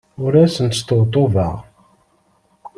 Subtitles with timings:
[0.23, 1.55] Ur asent-sṭebṭubeɣ.